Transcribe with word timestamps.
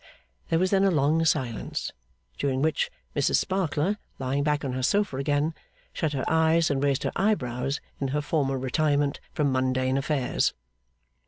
There 0.49 0.57
was 0.57 0.71
then 0.71 0.83
a 0.83 0.89
long 0.89 1.23
silence; 1.25 1.91
during 2.35 2.63
which, 2.63 2.89
Mrs 3.15 3.35
Sparkler, 3.35 3.99
lying 4.17 4.41
back 4.43 4.65
on 4.65 4.73
her 4.73 4.81
sofa 4.81 5.17
again, 5.17 5.53
shut 5.93 6.13
her 6.13 6.25
eyes 6.27 6.71
and 6.71 6.83
raised 6.83 7.03
her 7.03 7.11
eyebrows 7.15 7.79
in 7.99 8.07
her 8.07 8.21
former 8.23 8.57
retirement 8.57 9.19
from 9.31 9.51
mundane 9.51 9.99
affairs. 9.99 10.55